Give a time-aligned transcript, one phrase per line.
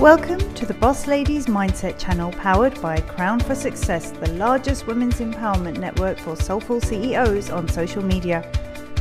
[0.00, 5.16] Welcome to the Boss Ladies Mindset channel powered by Crown for Success, the largest women's
[5.16, 8.48] empowerment network for soulful CEOs on social media.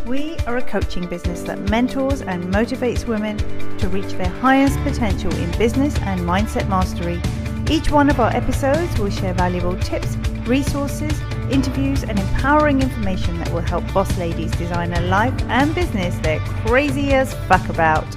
[0.07, 3.38] We are a coaching business that mentors and motivates women
[3.78, 7.21] to reach their highest potential in business and mindset mastery.
[7.70, 10.16] Each one of our episodes will share valuable tips,
[10.48, 11.14] resources,
[11.52, 16.39] interviews, and empowering information that will help boss ladies design a life and business they're
[16.66, 18.07] crazy as fuck about.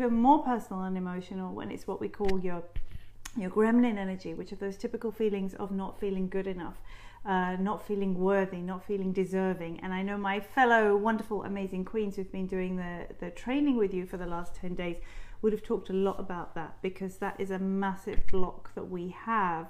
[0.00, 2.62] Even more personal and emotional when it's what we call your
[3.36, 6.80] your gremlin energy, which are those typical feelings of not feeling good enough,
[7.26, 9.78] uh, not feeling worthy, not feeling deserving.
[9.80, 13.92] And I know my fellow wonderful, amazing queens who've been doing the, the training with
[13.92, 14.96] you for the last 10 days
[15.42, 19.10] would have talked a lot about that because that is a massive block that we
[19.10, 19.66] have,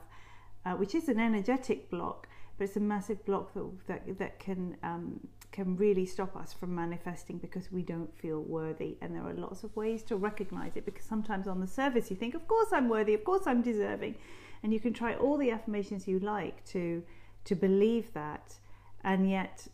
[0.65, 2.29] uh, which is an energetic block,
[2.61, 5.19] but it's a massive block that, that, that can um,
[5.51, 8.99] can really stop us from manifesting because we don't feel worthy.
[9.01, 12.17] And there are lots of ways to recognize it because sometimes on the surface you
[12.17, 14.17] think, of course I'm worthy, of course I'm deserving.
[14.63, 17.03] And you can try all the affirmations you like to
[17.45, 18.57] to believe that.
[19.05, 19.67] And yet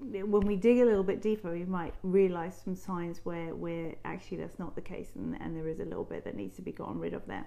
[0.00, 4.38] when we dig a little bit deeper, we might realize some signs where, where actually
[4.38, 6.72] that's not the case and, and there is a little bit that needs to be
[6.72, 7.46] gotten rid of there.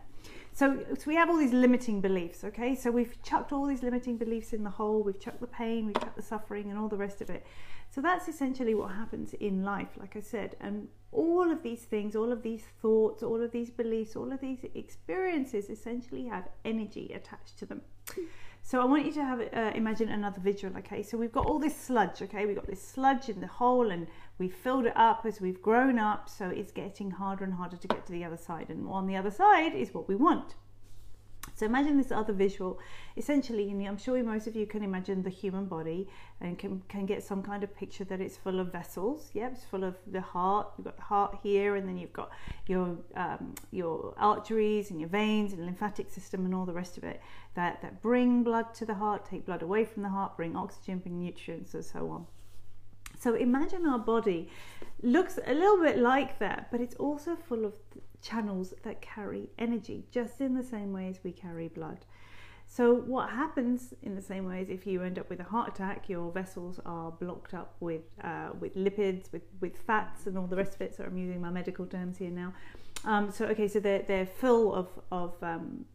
[0.54, 2.76] So, so we have all these limiting beliefs, okay?
[2.76, 6.00] So we've chucked all these limiting beliefs in the hole, we've chucked the pain, we've
[6.00, 7.46] chucked the suffering, and all the rest of it.
[7.90, 10.56] So that's essentially what happens in life, like I said.
[10.62, 14.42] And all of these things, all of these thoughts, all of these beliefs, all of
[14.42, 17.82] these experiences essentially have energy attached to them.
[18.66, 20.76] So I want you to have uh, imagine another visual.
[20.78, 22.22] Okay, so we've got all this sludge.
[22.22, 24.08] Okay, we've got this sludge in the hole, and
[24.40, 26.30] we've filled it up as we've grown up.
[26.30, 29.18] So it's getting harder and harder to get to the other side, and on the
[29.18, 30.56] other side is what we want.
[31.56, 32.80] So imagine this other visual.
[33.16, 36.08] Essentially, I'm sure most of you can imagine the human body
[36.42, 39.30] and can, can get some kind of picture that it's full of vessels.
[39.34, 40.72] Yep, it's full of the heart.
[40.78, 42.32] You've got the heart here, and then you've got
[42.66, 47.04] your um, your arteries and your veins and lymphatic system and all the rest of
[47.04, 47.22] it
[47.56, 51.00] that, that bring blood to the heart, take blood away from the heart, bring oxygen,
[51.00, 52.26] bring nutrients, and so on.
[53.20, 54.50] So imagine our body
[55.02, 57.74] looks a little bit like that, but it's also full of
[58.24, 62.06] channels that carry energy, just in the same way as we carry blood.
[62.66, 65.68] So, what happens in the same way is if you end up with a heart
[65.76, 70.48] attack, your vessels are blocked up with uh, with lipids, with, with fats, and all
[70.48, 70.96] the rest of it.
[70.96, 72.54] So, I'm using my medical terms here now.
[73.06, 75.86] Um, so, okay, so they're, they're full of of um,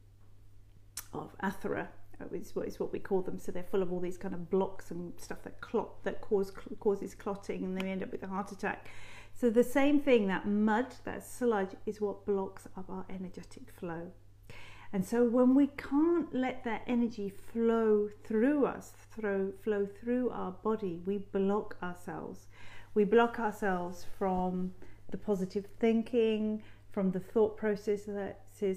[1.13, 1.89] of athera,
[2.21, 3.39] uh, is what is what we call them.
[3.39, 6.53] So they're full of all these kind of blocks and stuff that clot that cause
[6.81, 8.89] causes clotting, and then we end up with a heart attack.
[9.41, 14.11] So the same thing, that mud, that sludge, is what blocks up our energetic flow.
[14.93, 20.51] And so when we can't let that energy flow through us, throw, flow through our
[20.51, 22.49] body, we block ourselves.
[22.95, 24.73] We block ourselves from
[25.13, 26.61] the positive thinking,
[26.91, 28.07] from the thought processes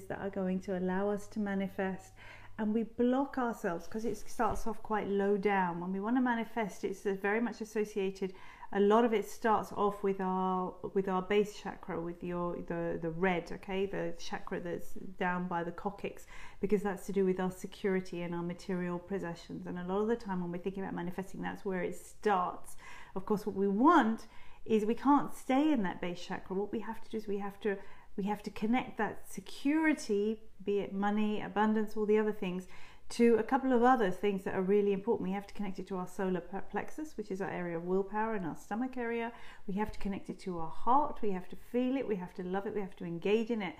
[0.06, 2.12] that are going to allow us to manifest.
[2.58, 5.80] And we block ourselves because it starts off quite low down.
[5.80, 8.32] When we want to manifest, it's very much associated
[8.74, 12.98] a lot of it starts off with our with our base chakra with your the
[13.00, 13.86] the red okay?
[13.86, 16.26] The chakra that's down by the coccyx
[16.60, 19.66] because that's to do with our security and our material possessions.
[19.66, 22.76] And a lot of the time when we're thinking about manifesting that's where it starts.
[23.14, 24.26] Of course what we want
[24.64, 26.56] is we can't stay in that base chakra.
[26.56, 27.76] What we have to do is we have to
[28.16, 32.66] we have to connect that security be it money abundance all the other things
[33.12, 35.28] to a couple of other things that are really important.
[35.28, 38.34] We have to connect it to our solar plexus, which is our area of willpower
[38.34, 39.32] and our stomach area.
[39.66, 41.18] We have to connect it to our heart.
[41.20, 42.08] We have to feel it.
[42.08, 42.74] We have to love it.
[42.74, 43.74] We have to engage in it.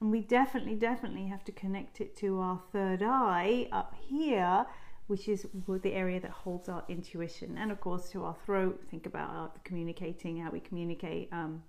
[0.00, 4.66] And we definitely, definitely have to connect it to our third eye up here,
[5.06, 7.56] which is the area that holds our intuition.
[7.56, 8.84] And of course, to our throat.
[8.90, 11.32] Think about our communicating, how we communicate.
[11.32, 11.62] Um,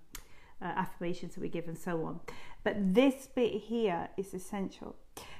[0.60, 2.20] uh, affirmations that we give and so on.
[2.64, 4.96] But this bit here is essential.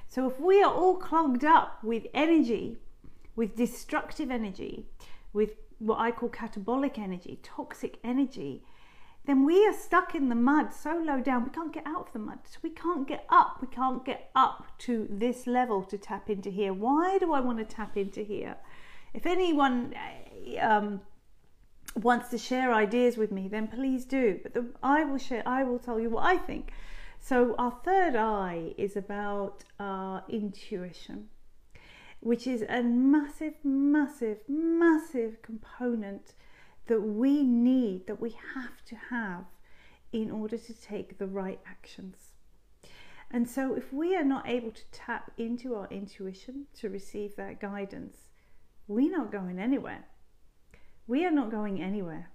[0.09, 2.77] So if we are all clogged up with energy,
[3.35, 4.87] with destructive energy,
[5.33, 8.63] with what I call catabolic energy, toxic energy,
[9.25, 12.13] then we are stuck in the mud so low down we can't get out of
[12.13, 12.39] the mud.
[12.45, 13.59] So we can't get up.
[13.61, 16.73] We can't get up to this level to tap into here.
[16.73, 18.57] Why do I want to tap into here?
[19.13, 19.93] If anyone
[20.59, 21.01] um,
[21.95, 24.39] wants to share ideas with me, then please do.
[24.41, 25.43] But the, I will share.
[25.45, 26.71] I will tell you what I think.
[27.21, 31.29] So, our third eye is about our intuition,
[32.21, 36.33] which is a massive, massive, massive component
[36.87, 39.45] that we need, that we have to have
[40.11, 42.33] in order to take the right actions.
[43.29, 47.59] And so, if we are not able to tap into our intuition to receive that
[47.59, 48.29] guidance,
[48.87, 50.05] we're not going anywhere.
[51.05, 52.31] We are not going anywhere.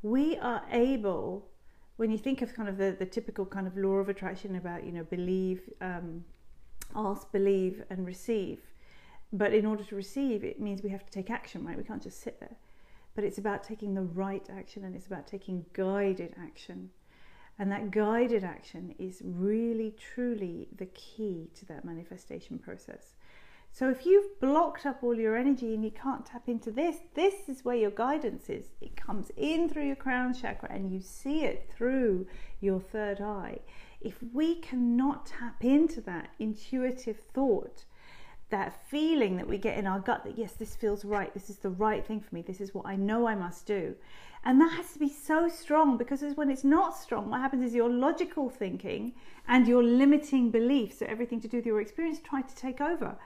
[0.00, 1.48] We are able
[1.96, 4.84] when you think of kind of the, the typical kind of law of attraction about,
[4.84, 6.24] you know, believe, um,
[6.94, 8.60] ask, believe, and receive.
[9.32, 11.76] But in order to receive, it means we have to take action, right?
[11.76, 12.56] We can't just sit there.
[13.14, 16.90] But it's about taking the right action and it's about taking guided action.
[17.58, 23.16] And that guided action is really, truly the key to that manifestation process.
[23.78, 27.46] So if you've blocked up all your energy and you can't tap into this, this
[27.46, 28.68] is where your guidance is.
[28.80, 32.26] It comes in through your crown chakra and you see it through
[32.58, 33.58] your third eye.
[34.00, 37.84] If we cannot tap into that intuitive thought,
[38.48, 41.58] that feeling that we get in our gut that yes, this feels right, this is
[41.58, 43.94] the right thing for me, this is what I know I must do.
[44.42, 47.74] And that has to be so strong because when it's not strong, what happens is
[47.74, 49.12] your logical thinking
[49.46, 53.18] and your limiting beliefs, so everything to do with your experience, try to take over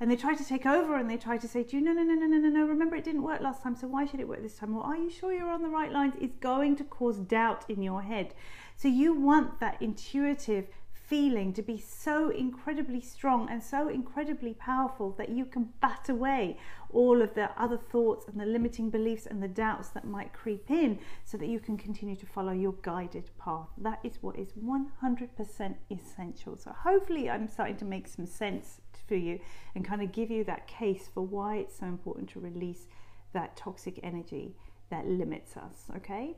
[0.00, 2.02] and they try to take over and they try to say to you, no, no,
[2.02, 4.28] no, no, no, no, no, remember it didn't work last time, so why should it
[4.28, 4.74] work this time?
[4.74, 6.14] Well, are you sure you're on the right lines?
[6.20, 8.34] It's going to cause doubt in your head.
[8.76, 10.68] So you want that intuitive
[11.08, 16.58] feeling to be so incredibly strong and so incredibly powerful that you can bat away
[16.90, 20.70] all of the other thoughts and the limiting beliefs and the doubts that might creep
[20.70, 23.68] in so that you can continue to follow your guided path.
[23.78, 26.56] That is what is 100% essential.
[26.58, 29.40] So, hopefully, I'm starting to make some sense for you
[29.74, 32.86] and kind of give you that case for why it's so important to release
[33.32, 34.54] that toxic energy
[34.90, 35.86] that limits us.
[35.96, 36.36] Okay,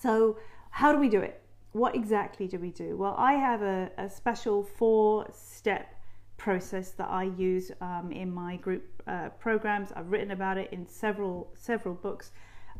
[0.00, 0.36] so
[0.70, 1.42] how do we do it?
[1.72, 2.96] what exactly do we do?
[2.96, 5.94] Well, I have a, a special four step
[6.36, 9.90] process that I use um, in my group uh, programs.
[9.92, 12.32] I've written about it in several several books,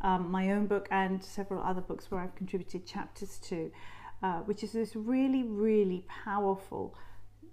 [0.02, 3.72] um, my own book and several other books where I've contributed chapters to,
[4.22, 6.94] uh, which is this really really powerful,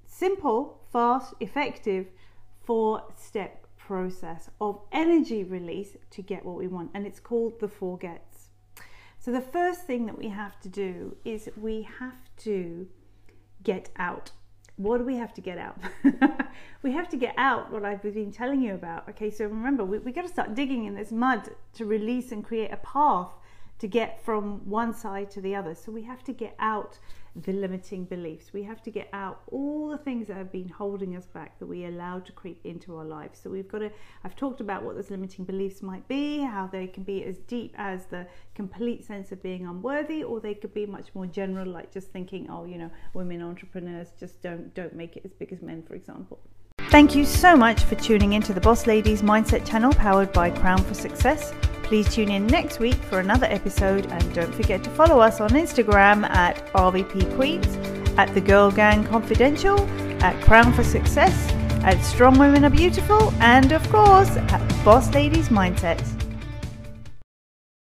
[0.09, 2.07] simple, fast, effective
[2.65, 7.67] four step process of energy release to get what we want, and it's called the
[7.67, 8.49] four gets.
[9.19, 12.87] So, the first thing that we have to do is we have to
[13.63, 14.31] get out.
[14.77, 15.77] What do we have to get out?
[16.83, 19.09] we have to get out what I've been telling you about.
[19.09, 22.45] Okay, so remember, we, we got to start digging in this mud to release and
[22.45, 23.33] create a path
[23.79, 25.73] to get from one side to the other.
[25.73, 26.99] So we have to get out
[27.35, 28.51] the limiting beliefs.
[28.53, 31.65] We have to get out all the things that have been holding us back that
[31.65, 33.39] we allowed to creep into our lives.
[33.41, 33.91] So we've got to,
[34.23, 37.73] I've talked about what those limiting beliefs might be, how they can be as deep
[37.77, 41.91] as the complete sense of being unworthy, or they could be much more general, like
[41.91, 45.61] just thinking, oh, you know, women entrepreneurs just don't don't make it as big as
[45.61, 46.39] men, for example.
[46.89, 50.83] Thank you so much for tuning into the Boss Ladies Mindset channel powered by Crown
[50.83, 51.53] for Success.
[51.89, 55.49] Please tune in next week for another episode and don't forget to follow us on
[55.49, 57.65] Instagram at RVP Queens,
[58.15, 59.79] at The Girl Gang Confidential,
[60.23, 61.51] at Crown for Success,
[61.83, 65.99] at Strong Women Are Beautiful, and of course at Boss Ladies Mindset.